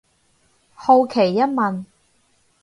[0.73, 1.85] 好奇一問